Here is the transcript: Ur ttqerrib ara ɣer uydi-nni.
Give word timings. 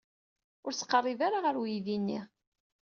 Ur 0.65 0.73
ttqerrib 0.73 1.19
ara 1.27 1.37
ɣer 1.43 1.55
uydi-nni. 1.61 2.19